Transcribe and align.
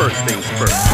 First 0.00 0.24
things 0.24 0.46
first. 0.58 0.89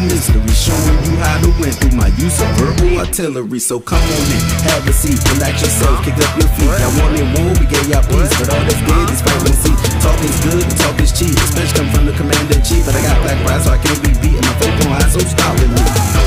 No. 0.00 0.44
Showing 0.54 1.04
you 1.04 1.16
how 1.20 1.36
to 1.44 1.50
win 1.60 1.72
through 1.76 1.92
my 1.92 2.08
use 2.16 2.40
of 2.40 2.48
verbal 2.56 2.98
artillery. 2.98 3.58
So 3.58 3.80
come 3.80 4.00
on 4.00 4.26
in, 4.32 4.40
have 4.64 4.86
a 4.88 4.92
seat, 4.92 5.20
relax 5.34 5.60
yourself, 5.60 6.02
kick 6.04 6.14
up 6.14 6.32
your 6.38 6.48
feet. 6.56 6.72
Y'all 6.80 6.94
wanted 7.02 7.26
war, 7.36 7.52
we 7.60 7.66
gave 7.66 7.84
y'all 7.88 8.02
peace, 8.02 8.32
but 8.38 8.48
all 8.48 8.64
that's 8.64 8.80
good 8.80 9.10
is 9.10 9.20
and 9.20 9.56
see. 9.60 9.76
Talk 10.00 10.18
is 10.24 10.40
good, 10.40 10.64
and 10.64 10.78
talk 10.78 11.00
is 11.00 11.12
cheap, 11.12 11.36
especially 11.36 11.76
come 11.76 11.90
from 11.92 12.06
the 12.06 12.12
commander 12.12 12.56
in 12.56 12.62
chief. 12.64 12.86
But 12.86 12.96
I 12.96 13.02
got 13.02 13.20
black 13.22 13.38
pride, 13.44 13.62
so 13.62 13.70
I 13.72 13.78
can't 13.78 14.00
be 14.02 14.12
beaten. 14.24 14.40
My 14.40 14.54
faith 14.56 14.86
on 14.86 14.92
high, 14.92 15.08
so 15.08 15.20
stop 15.20 15.52
with 15.60 15.68
me. 15.68 16.23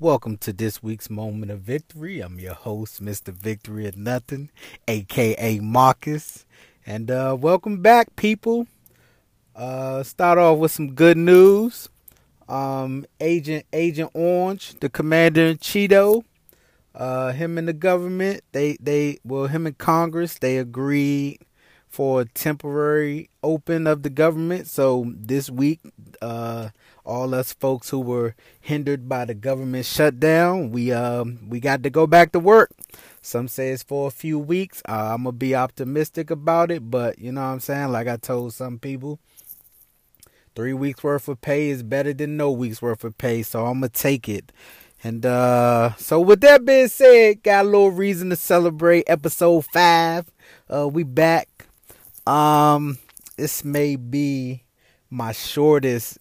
Welcome 0.00 0.36
to 0.38 0.52
this 0.52 0.80
week's 0.80 1.10
Moment 1.10 1.50
of 1.50 1.58
Victory. 1.58 2.20
I'm 2.20 2.38
your 2.38 2.54
host, 2.54 3.02
Mr. 3.02 3.34
Victory 3.34 3.84
or 3.88 3.90
Nothing, 3.96 4.48
aka 4.86 5.58
Marcus. 5.58 6.46
And 6.86 7.10
uh, 7.10 7.36
welcome 7.36 7.82
back, 7.82 8.14
people. 8.14 8.68
Uh, 9.56 10.04
start 10.04 10.38
off 10.38 10.58
with 10.58 10.70
some 10.70 10.94
good 10.94 11.16
news. 11.16 11.88
Um, 12.48 13.06
Agent 13.20 13.66
Agent 13.72 14.12
Orange, 14.14 14.78
the 14.78 14.88
commander 14.88 15.46
in 15.46 15.58
Cheeto, 15.58 16.22
uh, 16.94 17.32
him 17.32 17.58
and 17.58 17.66
the 17.66 17.72
government, 17.72 18.42
they 18.52 18.76
they 18.80 19.18
well 19.24 19.48
him 19.48 19.66
and 19.66 19.76
Congress, 19.78 20.38
they 20.38 20.58
agreed 20.58 21.40
for 21.88 22.20
a 22.20 22.24
temporary 22.24 23.30
open 23.42 23.88
of 23.88 24.04
the 24.04 24.10
government. 24.10 24.68
So 24.68 25.06
this 25.08 25.50
week, 25.50 25.80
uh, 26.22 26.68
all 27.08 27.34
us 27.34 27.54
folks 27.54 27.88
who 27.88 27.98
were 27.98 28.34
hindered 28.60 29.08
by 29.08 29.24
the 29.24 29.34
government 29.34 29.86
shutdown, 29.86 30.70
we 30.70 30.92
um 30.92 31.38
we 31.48 31.58
got 31.58 31.82
to 31.82 31.90
go 31.90 32.06
back 32.06 32.32
to 32.32 32.38
work. 32.38 32.70
Some 33.22 33.48
say 33.48 33.70
it's 33.70 33.82
for 33.82 34.06
a 34.06 34.10
few 34.10 34.38
weeks. 34.38 34.82
Uh, 34.88 35.14
I'm 35.14 35.24
gonna 35.24 35.32
be 35.32 35.54
optimistic 35.54 36.30
about 36.30 36.70
it, 36.70 36.90
but 36.90 37.18
you 37.18 37.32
know 37.32 37.40
what 37.40 37.46
I'm 37.48 37.60
saying. 37.60 37.90
Like 37.90 38.06
I 38.06 38.16
told 38.18 38.52
some 38.52 38.78
people, 38.78 39.18
three 40.54 40.74
weeks 40.74 41.02
worth 41.02 41.28
of 41.28 41.40
pay 41.40 41.70
is 41.70 41.82
better 41.82 42.12
than 42.12 42.36
no 42.36 42.52
weeks 42.52 42.82
worth 42.82 43.02
of 43.02 43.16
pay, 43.16 43.42
so 43.42 43.66
I'm 43.66 43.80
gonna 43.80 43.88
take 43.88 44.28
it. 44.28 44.52
And 45.02 45.24
uh 45.24 45.94
so 45.94 46.20
with 46.20 46.42
that 46.42 46.64
being 46.64 46.88
said, 46.88 47.42
got 47.42 47.64
a 47.64 47.68
little 47.68 47.90
reason 47.90 48.30
to 48.30 48.36
celebrate 48.36 49.04
episode 49.06 49.64
five. 49.72 50.26
Uh 50.68 50.88
we 50.88 51.04
back. 51.04 51.66
Um 52.26 52.98
this 53.36 53.64
may 53.64 53.96
be 53.96 54.64
my 55.10 55.32
shortest 55.32 56.18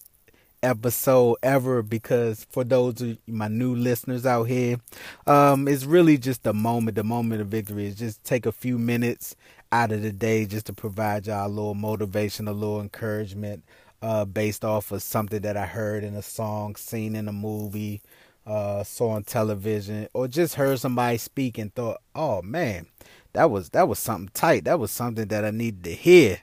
episode 0.68 1.38
ever 1.42 1.82
because 1.82 2.46
for 2.50 2.64
those 2.64 3.02
of 3.02 3.18
my 3.28 3.48
new 3.48 3.74
listeners 3.76 4.26
out 4.26 4.44
here, 4.46 4.78
um 5.26 5.68
it's 5.68 5.86
really 5.86 6.18
just 6.18 6.46
a 6.46 6.54
moment, 6.54 6.96
the 6.96 7.04
moment 7.04 7.42
of 7.42 7.48
victory 7.48 7.88
is 7.88 7.96
just 7.96 8.24
take 8.24 8.46
a 8.46 8.52
few 8.52 8.78
minutes 8.78 9.36
out 9.72 9.92
of 9.92 10.02
the 10.02 10.12
day 10.12 10.46
just 10.46 10.66
to 10.68 10.74
provide 10.74 11.28
y'all 11.28 11.48
a 11.48 11.50
little 11.50 11.74
motivation, 11.76 12.48
a 12.48 12.54
little 12.54 12.82
encouragement, 12.82 13.64
uh 14.02 14.26
based 14.26 14.66
off 14.66 14.92
of 14.92 15.02
something 15.02 15.42
that 15.42 15.58
I 15.58 15.66
heard 15.66 16.04
in 16.04 16.16
a 16.16 16.22
song, 16.22 16.76
seen 16.76 17.16
in 17.16 17.28
a 17.28 17.34
movie, 17.34 18.02
uh, 18.46 18.84
saw 18.84 19.10
on 19.12 19.24
television 19.24 20.08
or 20.14 20.28
just 20.28 20.56
heard 20.56 20.80
somebody 20.80 21.18
speak 21.18 21.58
and 21.58 21.74
thought, 21.74 22.02
"Oh 22.16 22.42
man, 22.42 22.88
that 23.34 23.52
was 23.52 23.70
that 23.72 23.88
was 23.90 24.00
something 24.00 24.32
tight. 24.34 24.66
That 24.66 24.80
was 24.80 24.92
something 24.92 25.28
that 25.28 25.46
I 25.46 25.52
needed 25.52 25.84
to 25.86 25.94
hear." 25.94 26.40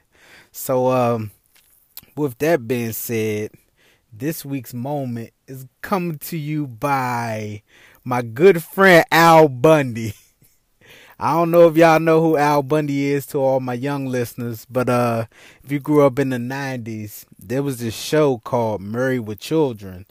So, 0.51 0.91
um, 0.91 1.31
with 2.15 2.37
that 2.39 2.67
being 2.67 2.93
said, 2.93 3.51
this 4.17 4.45
week's 4.45 4.73
moment 4.73 5.31
is 5.47 5.67
coming 5.81 6.17
to 6.19 6.37
you 6.37 6.67
by 6.67 7.63
my 8.03 8.21
good 8.21 8.63
friend 8.63 9.05
Al 9.11 9.47
Bundy. 9.47 10.13
I 11.19 11.33
don't 11.33 11.51
know 11.51 11.67
if 11.67 11.77
y'all 11.77 11.99
know 11.99 12.21
who 12.21 12.37
Al 12.37 12.61
Bundy 12.61 13.05
is 13.11 13.25
to 13.27 13.37
all 13.37 13.59
my 13.59 13.73
young 13.73 14.05
listeners, 14.05 14.65
but 14.69 14.89
uh, 14.89 15.25
if 15.63 15.71
you 15.71 15.79
grew 15.79 16.05
up 16.05 16.19
in 16.19 16.29
the 16.29 16.37
'90s, 16.37 17.25
there 17.39 17.63
was 17.63 17.79
this 17.79 17.95
show 17.95 18.39
called 18.39 18.81
Married 18.81 19.19
with 19.19 19.39
Children. 19.39 20.05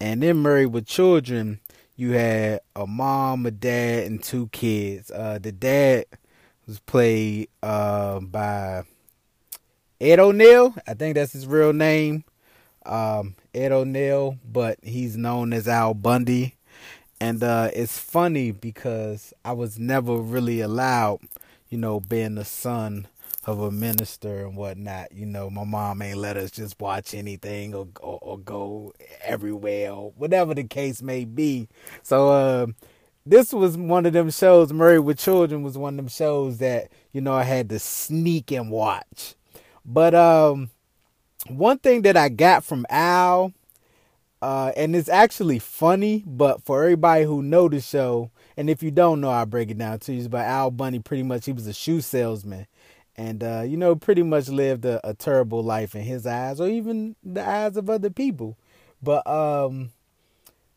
And 0.00 0.24
in 0.24 0.40
married 0.40 0.72
with 0.72 0.86
children 0.86 1.60
you 1.94 2.12
had 2.12 2.60
a 2.74 2.86
mom 2.86 3.44
a 3.44 3.50
dad 3.50 4.04
and 4.04 4.22
two 4.22 4.48
kids. 4.48 5.10
Uh 5.10 5.38
the 5.38 5.52
dad 5.52 6.06
was 6.66 6.80
played 6.80 7.50
uh 7.62 8.20
by 8.20 8.84
ed 10.00 10.18
o'neill. 10.18 10.74
I 10.86 10.94
think 10.94 11.16
that's 11.16 11.34
his 11.34 11.46
real 11.46 11.74
name 11.74 12.24
um 12.90 13.34
ed 13.54 13.72
o'neill 13.72 14.36
but 14.44 14.78
he's 14.82 15.16
known 15.16 15.52
as 15.52 15.68
al 15.68 15.94
bundy 15.94 16.54
and 17.20 17.42
uh 17.42 17.70
it's 17.74 17.98
funny 17.98 18.50
because 18.50 19.32
i 19.44 19.52
was 19.52 19.78
never 19.78 20.16
really 20.16 20.60
allowed 20.60 21.20
you 21.68 21.78
know 21.78 22.00
being 22.00 22.34
the 22.34 22.44
son 22.44 23.06
of 23.46 23.60
a 23.60 23.70
minister 23.70 24.46
and 24.46 24.56
whatnot. 24.56 25.12
You 25.12 25.26
know, 25.26 25.50
my 25.50 25.64
mom 25.64 26.02
ain't 26.02 26.18
let 26.18 26.36
us 26.36 26.50
just 26.50 26.80
watch 26.80 27.14
anything 27.14 27.74
or 27.74 27.88
or, 28.00 28.18
or 28.22 28.38
go 28.38 28.92
everywhere 29.22 29.92
or 29.92 30.12
whatever 30.16 30.54
the 30.54 30.64
case 30.64 31.02
may 31.02 31.24
be. 31.24 31.68
So 32.02 32.28
uh, 32.30 32.66
this 33.24 33.52
was 33.52 33.76
one 33.76 34.06
of 34.06 34.12
them 34.12 34.30
shows. 34.30 34.72
Married 34.72 35.00
with 35.00 35.18
Children 35.18 35.62
was 35.62 35.78
one 35.78 35.94
of 35.94 35.96
them 35.96 36.08
shows 36.08 36.58
that 36.58 36.90
you 37.12 37.20
know 37.20 37.32
I 37.32 37.44
had 37.44 37.68
to 37.70 37.78
sneak 37.78 38.52
and 38.52 38.70
watch. 38.70 39.34
But 39.84 40.14
um, 40.14 40.70
one 41.48 41.78
thing 41.78 42.02
that 42.02 42.16
I 42.16 42.28
got 42.28 42.64
from 42.64 42.86
Al. 42.90 43.52
Uh, 44.42 44.72
and 44.74 44.96
it's 44.96 45.10
actually 45.10 45.58
funny, 45.58 46.24
but 46.26 46.62
for 46.62 46.82
everybody 46.82 47.24
who 47.24 47.42
know 47.42 47.68
the 47.68 47.78
show, 47.78 48.30
and 48.56 48.70
if 48.70 48.82
you 48.82 48.90
don't 48.90 49.20
know, 49.20 49.28
I'll 49.28 49.44
break 49.44 49.70
it 49.70 49.76
down 49.76 49.98
to 49.98 50.14
you. 50.14 50.30
But 50.30 50.46
Al 50.46 50.70
Bundy, 50.70 50.98
pretty 50.98 51.24
much, 51.24 51.44
he 51.44 51.52
was 51.52 51.66
a 51.66 51.74
shoe 51.74 52.00
salesman, 52.00 52.66
and 53.20 53.44
uh, 53.44 53.62
you 53.66 53.76
know 53.76 53.94
pretty 53.94 54.22
much 54.22 54.48
lived 54.48 54.86
a, 54.86 55.06
a, 55.06 55.12
terrible 55.12 55.62
life 55.62 55.94
in 55.94 56.02
his 56.02 56.26
eyes 56.26 56.58
or 56.58 56.68
even 56.68 57.16
the 57.22 57.46
eyes 57.46 57.76
of 57.76 57.90
other 57.90 58.08
people 58.08 58.56
but 59.02 59.26
um 59.26 59.90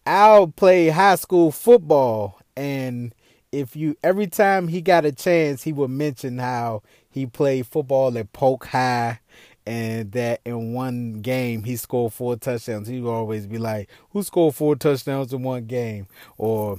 al 0.05 0.47
played 0.47 0.89
high 0.89 1.15
school 1.15 1.51
football 1.51 2.39
and 2.57 3.15
if 3.53 3.77
you 3.77 3.95
every 4.03 4.27
time 4.27 4.67
he 4.67 4.81
got 4.81 5.05
a 5.05 5.11
chance 5.13 5.63
he 5.63 5.71
would 5.71 5.89
mention 5.89 6.37
how 6.37 6.81
he 7.09 7.25
played 7.25 7.65
football 7.65 8.17
at 8.17 8.33
polk 8.33 8.65
high 8.67 9.19
and 9.65 10.11
that 10.11 10.41
in 10.45 10.73
one 10.73 11.13
game 11.21 11.63
he 11.63 11.75
scored 11.75 12.11
four 12.13 12.35
touchdowns 12.35 12.87
he 12.87 12.99
would 12.99 13.11
always 13.11 13.47
be 13.47 13.57
like 13.57 13.89
who 14.11 14.21
scored 14.21 14.53
four 14.53 14.75
touchdowns 14.75 15.33
in 15.33 15.41
one 15.41 15.65
game 15.65 16.07
or 16.37 16.77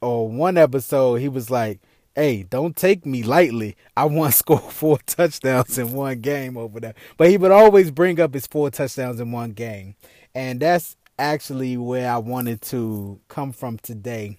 or 0.00 0.28
one 0.28 0.56
episode 0.56 1.16
he 1.16 1.28
was 1.28 1.50
like 1.50 1.80
hey, 2.14 2.42
don't 2.42 2.76
take 2.76 3.06
me 3.06 3.22
lightly. 3.22 3.76
I 3.96 4.04
once 4.04 4.36
scored 4.42 4.62
four 4.62 4.98
touchdowns 5.06 5.78
in 5.78 5.92
one 5.92 6.20
game 6.20 6.56
over 6.56 6.80
there. 6.80 6.94
But 7.16 7.30
he 7.30 7.36
would 7.36 7.50
always 7.50 7.90
bring 7.90 8.20
up 8.20 8.34
his 8.34 8.46
four 8.46 8.70
touchdowns 8.70 9.20
in 9.20 9.32
one 9.32 9.52
game. 9.52 9.94
And 10.34 10.60
that's 10.60 10.96
actually 11.18 11.76
where 11.76 12.10
I 12.10 12.18
wanted 12.18 12.62
to 12.62 13.20
come 13.28 13.52
from 13.52 13.78
today. 13.78 14.38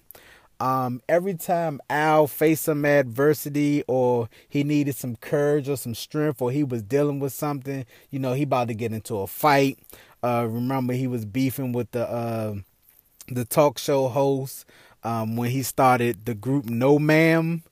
Um, 0.60 1.02
every 1.08 1.34
time 1.34 1.80
Al 1.90 2.26
faced 2.26 2.64
some 2.64 2.84
adversity 2.84 3.82
or 3.88 4.28
he 4.48 4.64
needed 4.64 4.94
some 4.94 5.16
courage 5.16 5.68
or 5.68 5.76
some 5.76 5.94
strength 5.94 6.40
or 6.40 6.50
he 6.50 6.62
was 6.62 6.82
dealing 6.82 7.18
with 7.20 7.32
something, 7.32 7.84
you 8.10 8.18
know, 8.18 8.32
he 8.34 8.44
about 8.44 8.68
to 8.68 8.74
get 8.74 8.92
into 8.92 9.18
a 9.18 9.26
fight. 9.26 9.78
Uh, 10.22 10.46
remember 10.48 10.94
he 10.94 11.06
was 11.06 11.24
beefing 11.24 11.72
with 11.72 11.90
the 11.90 12.08
uh, 12.08 12.54
the 13.28 13.44
talk 13.44 13.78
show 13.78 14.08
host 14.08 14.64
um, 15.02 15.36
when 15.36 15.50
he 15.50 15.62
started 15.62 16.24
the 16.24 16.34
group 16.34 16.66
No 16.66 16.98
Ma'am. 16.98 17.62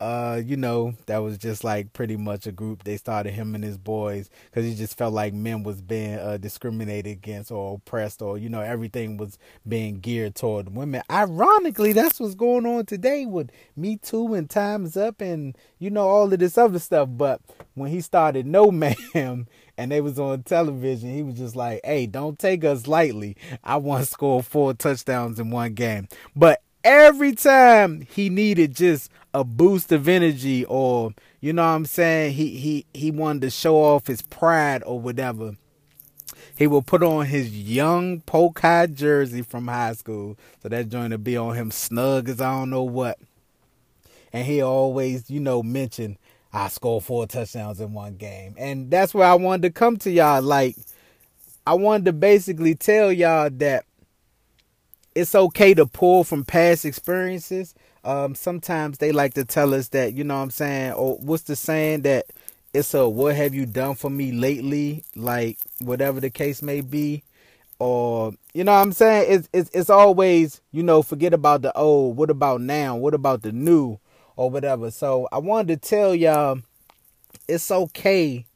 Uh, 0.00 0.40
you 0.44 0.56
know, 0.56 0.94
that 1.06 1.18
was 1.18 1.36
just 1.36 1.62
like 1.62 1.92
pretty 1.92 2.16
much 2.16 2.46
a 2.46 2.52
group. 2.52 2.84
They 2.84 2.96
started 2.96 3.32
him 3.32 3.54
and 3.54 3.62
his 3.62 3.76
boys 3.76 4.30
because 4.46 4.64
he 4.64 4.74
just 4.74 4.96
felt 4.96 5.12
like 5.12 5.34
men 5.34 5.62
was 5.62 5.82
being 5.82 6.14
uh, 6.14 6.38
discriminated 6.38 7.12
against 7.12 7.50
or 7.50 7.74
oppressed, 7.74 8.22
or 8.22 8.38
you 8.38 8.48
know, 8.48 8.62
everything 8.62 9.18
was 9.18 9.38
being 9.68 10.00
geared 10.00 10.34
toward 10.36 10.74
women. 10.74 11.02
Ironically, 11.10 11.92
that's 11.92 12.18
what's 12.18 12.34
going 12.34 12.64
on 12.64 12.86
today 12.86 13.26
with 13.26 13.50
Me 13.76 13.96
Too 13.96 14.32
and 14.32 14.48
Times 14.48 14.96
Up 14.96 15.20
and 15.20 15.56
you 15.78 15.90
know 15.90 16.08
all 16.08 16.32
of 16.32 16.38
this 16.38 16.56
other 16.56 16.78
stuff. 16.78 17.08
But 17.12 17.42
when 17.74 17.90
he 17.90 18.00
started 18.00 18.46
No 18.46 18.70
Ma'am 18.70 18.96
and 19.76 19.92
they 19.92 20.00
was 20.00 20.18
on 20.18 20.44
television, 20.44 21.12
he 21.12 21.22
was 21.22 21.36
just 21.36 21.56
like, 21.56 21.80
"Hey, 21.84 22.06
don't 22.06 22.38
take 22.38 22.64
us 22.64 22.86
lightly. 22.86 23.36
I 23.62 23.76
want 23.76 24.04
to 24.04 24.10
score 24.10 24.42
four 24.42 24.72
touchdowns 24.72 25.38
in 25.38 25.50
one 25.50 25.74
game." 25.74 26.08
But 26.34 26.62
every 26.84 27.34
time 27.34 28.06
he 28.10 28.30
needed 28.30 28.74
just 28.74 29.10
a 29.34 29.44
boost 29.44 29.92
of 29.92 30.08
energy 30.08 30.64
or 30.64 31.12
you 31.40 31.52
know 31.52 31.62
what 31.62 31.68
I'm 31.68 31.86
saying 31.86 32.34
he 32.34 32.56
he 32.56 32.86
he 32.92 33.10
wanted 33.10 33.42
to 33.42 33.50
show 33.50 33.76
off 33.76 34.06
his 34.06 34.22
pride 34.22 34.82
or 34.84 34.98
whatever 34.98 35.56
he 36.56 36.66
will 36.66 36.82
put 36.82 37.02
on 37.02 37.26
his 37.26 37.56
young 37.56 38.20
polka 38.20 38.86
jersey 38.86 39.40
from 39.40 39.66
high 39.66 39.94
school. 39.94 40.36
So 40.62 40.68
that 40.68 40.90
joint 40.90 41.12
to 41.12 41.18
be 41.18 41.34
on 41.34 41.54
him 41.54 41.70
snug 41.70 42.28
as 42.28 42.38
I 42.38 42.50
don't 42.50 42.68
know 42.68 42.82
what. 42.82 43.18
And 44.30 44.46
he 44.46 44.60
always 44.60 45.30
you 45.30 45.40
know 45.40 45.62
mention 45.62 46.18
I 46.52 46.68
scored 46.68 47.04
four 47.04 47.26
touchdowns 47.26 47.80
in 47.80 47.94
one 47.94 48.16
game. 48.16 48.54
And 48.58 48.90
that's 48.90 49.14
where 49.14 49.26
I 49.26 49.34
wanted 49.34 49.62
to 49.62 49.70
come 49.70 49.96
to 49.98 50.10
y'all. 50.10 50.42
Like 50.42 50.76
I 51.66 51.74
wanted 51.74 52.06
to 52.06 52.12
basically 52.12 52.74
tell 52.74 53.12
y'all 53.12 53.48
that 53.50 53.84
it's 55.14 55.34
okay 55.34 55.74
to 55.74 55.86
pull 55.86 56.24
from 56.24 56.44
past 56.44 56.84
experiences. 56.84 57.74
Um, 58.04 58.34
sometimes 58.34 58.98
they 58.98 59.12
like 59.12 59.34
to 59.34 59.44
tell 59.44 59.74
us 59.74 59.88
that, 59.88 60.14
you 60.14 60.24
know 60.24 60.36
what 60.36 60.42
I'm 60.42 60.50
saying, 60.50 60.92
or 60.92 61.16
what's 61.16 61.42
the 61.44 61.56
saying 61.56 62.02
that 62.02 62.26
it's 62.72 62.94
a 62.94 63.08
what 63.08 63.34
have 63.34 63.54
you 63.54 63.66
done 63.66 63.96
for 63.96 64.10
me 64.10 64.32
lately, 64.32 65.04
like 65.16 65.58
whatever 65.80 66.20
the 66.20 66.30
case 66.30 66.62
may 66.62 66.80
be. 66.80 67.24
Or 67.78 68.32
you 68.52 68.62
know 68.62 68.72
what 68.72 68.82
I'm 68.82 68.92
saying? 68.92 69.26
It's 69.32 69.48
it's 69.52 69.70
it's 69.74 69.90
always, 69.90 70.60
you 70.70 70.82
know, 70.82 71.02
forget 71.02 71.32
about 71.34 71.62
the 71.62 71.76
old, 71.76 72.16
what 72.16 72.30
about 72.30 72.60
now? 72.60 72.96
What 72.96 73.14
about 73.14 73.42
the 73.42 73.52
new 73.52 73.98
or 74.36 74.48
whatever. 74.48 74.90
So 74.90 75.28
I 75.32 75.38
wanted 75.38 75.82
to 75.82 75.88
tell 75.88 76.14
y'all 76.14 76.60
it's 77.46 77.70
okay 77.70 78.46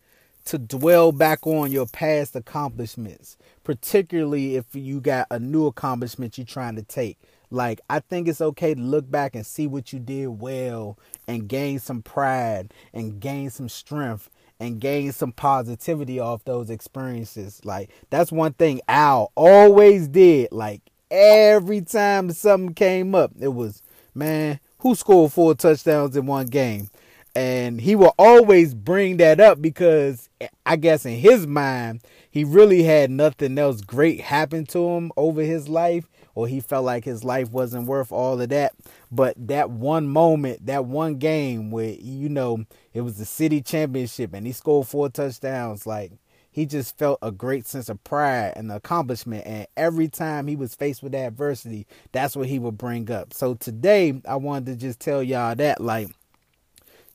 to 0.47 0.59
dwell 0.59 1.13
back 1.13 1.47
on 1.47 1.73
your 1.73 1.87
past 1.87 2.37
accomplishments 2.37 3.37
particularly 3.65 4.57
if 4.57 4.67
you 4.75 5.01
got 5.01 5.27
a 5.31 5.39
new 5.39 5.67
accomplishment 5.67 6.39
you're 6.39 6.47
trying 6.47 6.77
to 6.77 6.83
take. 6.83 7.19
Like, 7.51 7.81
I 7.89 8.01
think 8.01 8.29
it's 8.29 8.41
okay 8.41 8.75
to 8.75 8.81
look 8.81 9.11
back 9.11 9.35
and 9.35 9.45
see 9.45 9.67
what 9.67 9.93
you 9.93 9.99
did 9.99 10.27
well 10.29 10.99
and 11.27 11.49
gain 11.49 11.79
some 11.79 12.03
pride 12.03 12.73
and 12.93 13.21
gain 13.21 13.51
some 13.51 13.69
strength 13.69 14.31
and 14.61 14.81
gain 14.81 15.13
some 15.13 15.33
positivity 15.33 16.21
off 16.21 16.45
those 16.45 16.71
experiences. 16.71 17.61
Like, 17.65 17.91
that's 18.11 18.31
one 18.31 18.53
thing 18.53 18.81
Al 18.89 19.33
always 19.35 20.09
did. 20.09 20.53
Like, 20.53 20.83
every 21.11 21.81
time 21.81 22.31
something 22.33 22.75
came 22.75 23.15
up, 23.15 23.33
it 23.41 23.49
was, 23.49 23.83
man, 24.15 24.61
who 24.79 24.95
scored 24.95 25.33
four 25.33 25.55
touchdowns 25.55 26.17
in 26.17 26.27
one 26.27 26.47
game? 26.47 26.89
And 27.37 27.81
he 27.81 27.97
will 27.97 28.15
always 28.19 28.75
bring 28.75 29.17
that 29.17 29.41
up 29.41 29.61
because 29.61 30.29
I 30.65 30.77
guess 30.77 31.05
in 31.05 31.17
his 31.17 31.47
mind, 31.47 32.03
he 32.31 32.45
really 32.45 32.83
had 32.83 33.11
nothing 33.11 33.59
else 33.59 33.81
great 33.81 34.21
happen 34.21 34.67
to 34.67 34.91
him 34.91 35.11
over 35.17 35.43
his 35.43 35.69
life 35.69 36.09
or 36.35 36.49
he 36.49 36.61
felt 36.61 36.85
like 36.85 37.05
his 37.05 37.25
life 37.25 37.51
wasn't 37.51 37.87
worth 37.87 38.13
all 38.13 38.41
of 38.41 38.49
that. 38.49 38.73
But 39.11 39.35
that 39.49 39.71
one 39.71 40.09
moment 40.09 40.67
that 40.67 40.85
one 40.85 41.17
game 41.17 41.71
where 41.71 41.91
you 41.91 42.29
know 42.29 42.65
it 42.93 43.03
was 43.03 43.19
the 43.19 43.25
city 43.25 43.63
championship 43.63 44.35
and 44.35 44.47
he 44.47 44.53
scored 44.53 44.89
four 44.89 45.09
touchdowns 45.09 45.87
like 45.87 46.13
he 46.51 46.67
just 46.67 46.97
felt 46.99 47.19
a 47.21 47.33
great 47.33 47.67
sense 47.67 47.89
of 47.89 48.03
pride 48.05 48.53
and 48.55 48.71
accomplishment. 48.71 49.45
And 49.47 49.67
every 49.77 50.09
time 50.09 50.47
he 50.47 50.57
was 50.57 50.75
faced 50.75 51.03
with 51.03 51.15
adversity 51.15 51.87
that's 52.13 52.37
what 52.37 52.49
he 52.49 52.59
would 52.59 52.79
bring 52.79 53.11
up. 53.11 53.33
So 53.33 53.55
today 53.55 54.21
i 54.27 54.37
wanted 54.37 54.67
to 54.67 54.77
just 54.77 55.01
tell 55.01 55.23
y'all 55.23 55.55
that 55.55 55.81
like 55.81 56.09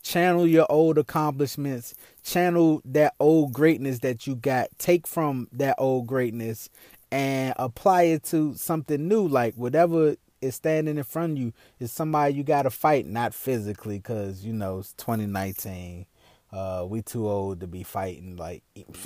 channel 0.09 0.47
your 0.47 0.65
old 0.69 0.97
accomplishments. 0.97 1.93
Channel 2.23 2.81
that 2.85 3.13
old 3.19 3.53
greatness 3.53 3.99
that 3.99 4.25
you 4.25 4.35
got. 4.35 4.67
Take 4.79 5.05
from 5.05 5.47
that 5.51 5.75
old 5.77 6.07
greatness 6.07 6.69
and 7.11 7.53
apply 7.57 8.03
it 8.03 8.23
to 8.25 8.55
something 8.55 9.07
new. 9.07 9.27
Like 9.27 9.53
whatever 9.55 10.15
is 10.41 10.55
standing 10.55 10.97
in 10.97 11.03
front 11.03 11.33
of 11.33 11.37
you 11.37 11.53
is 11.79 11.91
somebody 11.91 12.33
you 12.33 12.43
got 12.43 12.63
to 12.63 12.69
fight 12.69 13.05
not 13.05 13.33
physically 13.33 13.97
because 13.97 14.45
you 14.45 14.53
know 14.53 14.79
it's 14.79 14.93
2019 14.93 16.05
uh, 16.51 16.85
we 16.87 17.01
too 17.01 17.29
old 17.29 17.59
to 17.59 17.67
be 17.67 17.83
fighting. 17.83 18.35
Like 18.35 18.63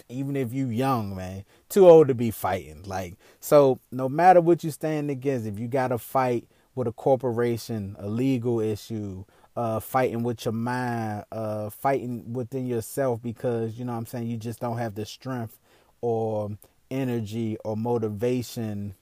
even 0.08 0.38
if 0.38 0.54
you 0.54 0.68
young 0.68 1.16
man 1.16 1.44
too 1.68 1.90
old 1.90 2.08
to 2.08 2.16
be 2.16 2.32
fighting. 2.32 2.84
Like 2.84 3.16
so 3.42 3.80
no 3.92 4.08
matter 4.08 4.40
what 4.40 4.64
you 4.64 4.72
stand 4.72 5.10
against 5.10 5.48
if 5.48 5.60
you 5.60 5.68
got 5.68 5.90
to 5.90 5.98
fight 5.98 6.48
with 6.76 6.88
a 6.88 6.92
corporation 6.92 7.96
a 8.00 8.08
legal 8.08 8.60
issue 8.60 9.24
uh, 9.56 9.80
fighting 9.80 10.24
with 10.24 10.46
your 10.46 10.52
mind, 10.52 11.26
uh, 11.32 11.70
fighting 11.70 12.34
within 12.34 12.66
yourself 12.66 13.22
because 13.22 13.78
you 13.78 13.86
know 13.86 13.92
what 13.92 14.00
I'm 14.00 14.06
saying 14.06 14.28
you 14.28 14.38
just 14.38 14.60
don't 14.60 14.78
have 14.78 14.96
the 14.96 15.06
strength 15.06 15.60
or 16.02 16.52
energy 16.90 17.58
or 17.64 17.78
motivation 17.78 18.96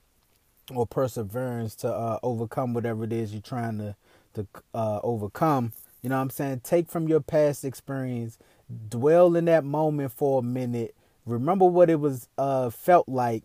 or 0.74 0.86
perseverance 0.86 1.74
to 1.76 1.92
uh, 1.92 2.18
overcome 2.22 2.74
whatever 2.74 3.04
it 3.04 3.12
is 3.12 3.32
you're 3.32 3.42
trying 3.42 3.78
to 3.78 3.96
to 4.34 4.46
uh, 4.74 5.00
overcome. 5.02 5.72
You 6.02 6.08
know 6.08 6.16
what 6.16 6.22
I'm 6.22 6.30
saying? 6.30 6.60
Take 6.64 6.88
from 6.88 7.08
your 7.08 7.20
past 7.20 7.64
experience, 7.64 8.38
dwell 8.88 9.36
in 9.36 9.44
that 9.46 9.64
moment 9.64 10.12
for 10.12 10.40
a 10.40 10.42
minute. 10.42 10.94
Remember 11.26 11.66
what 11.66 11.90
it 11.90 12.00
was 12.00 12.28
uh, 12.36 12.70
felt 12.70 13.08
like 13.08 13.44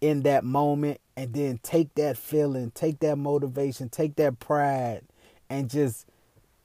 in 0.00 0.22
that 0.22 0.44
moment, 0.44 1.00
and 1.16 1.32
then 1.32 1.58
take 1.62 1.94
that 1.94 2.16
feeling, 2.16 2.70
take 2.70 3.00
that 3.00 3.16
motivation, 3.16 3.88
take 3.88 4.16
that 4.16 4.38
pride, 4.38 5.02
and 5.50 5.68
just 5.68 6.06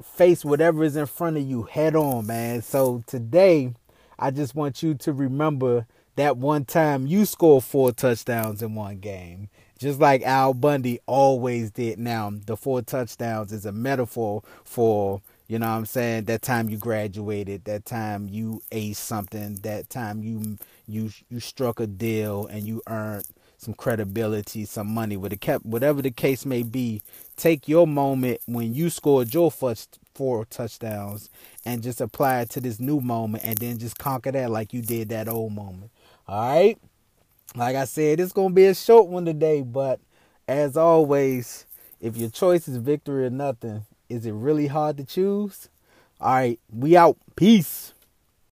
face 0.04 0.44
whatever 0.44 0.84
is 0.84 0.96
in 0.96 1.06
front 1.06 1.38
of 1.38 1.44
you 1.44 1.64
head 1.64 1.96
on, 1.96 2.28
man. 2.28 2.62
So 2.62 3.04
today, 3.08 3.74
I 4.20 4.32
just 4.32 4.54
want 4.54 4.84
you 4.84 4.94
to 4.96 5.14
remember 5.14 5.88
that 6.16 6.38
one 6.38 6.66
time 6.66 7.08
you 7.08 7.26
scored 7.26 7.64
four 7.64 7.92
touchdowns 7.92 8.62
in 8.62 8.76
one 8.76 8.98
game. 9.00 9.50
Just 9.80 10.00
like 10.00 10.22
Al 10.22 10.54
Bundy 10.54 11.00
always 11.08 11.72
did. 11.72 12.00
Now, 12.00 12.32
the 12.32 12.56
four 12.56 12.82
touchdowns 12.82 13.52
is 13.52 13.66
a 13.66 13.72
metaphor 13.72 14.44
for, 14.64 15.22
you 15.54 15.60
know 15.60 15.70
what 15.70 15.78
I'm 15.78 15.86
saying, 15.86 16.24
that 16.24 16.42
time 16.42 16.68
you 16.68 16.78
graduated, 16.78 17.66
that 17.66 17.86
time 17.86 18.28
you 18.28 18.64
aced 18.72 18.96
something, 18.96 19.58
that 19.58 19.88
time 19.88 20.24
you 20.24 20.58
you 20.88 21.12
you 21.30 21.40
struck 21.40 21.80
a 21.80 21.86
deal 21.86 22.48
and 22.48 22.66
you 22.66 22.82
earned 22.88 23.26
some 23.60 23.76
credibility, 23.76 24.66
some 24.66 24.88
money. 24.88 25.16
Whatever 25.16 26.02
the 26.02 26.10
case 26.10 26.44
may 26.44 26.64
be, 26.64 27.04
take 27.36 27.68
your 27.68 27.86
moment 27.86 28.42
when 28.48 28.74
you 28.74 28.90
scored 28.90 29.32
your 29.32 29.52
first 29.52 30.00
four 30.16 30.44
touchdowns 30.46 31.30
and 31.64 31.84
just 31.84 32.02
apply 32.02 32.42
it 32.42 32.50
to 32.50 32.60
this 32.60 32.80
new 32.80 33.00
moment 33.00 33.44
and 33.46 33.56
then 33.60 33.78
just 33.78 34.00
conquer 34.00 34.32
that 34.32 34.50
like 34.50 34.74
you 34.74 34.82
did 34.82 35.10
that 35.10 35.30
old 35.30 35.54
moment. 35.54 35.92
All 36.28 36.50
right. 36.50 36.80
Like 37.56 37.76
I 37.76 37.86
said, 37.86 38.20
it's 38.20 38.34
going 38.34 38.50
to 38.50 38.56
be 38.56 38.66
a 38.66 38.74
short 38.74 39.08
one 39.08 39.26
today, 39.26 39.62
but 39.62 40.00
as 40.48 40.76
always, 40.78 41.68
if 42.02 42.18
your 42.18 42.32
choice 42.32 42.68
is 42.68 42.78
victory 42.78 43.28
or 43.28 43.30
nothing, 43.30 43.86
is 44.14 44.26
it 44.26 44.32
really 44.32 44.68
hard 44.68 44.98
to 44.98 45.04
choose? 45.04 45.70
All 46.22 46.34
right, 46.34 46.60
we 46.72 46.96
out. 46.96 47.18
Peace. 47.36 47.93